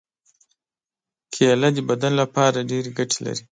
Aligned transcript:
کېله 1.33 1.69
د 1.73 1.77
بدن 1.89 2.13
لپاره 2.21 2.67
ډېرې 2.69 2.91
ګټې 2.97 3.17
لري. 3.25 3.43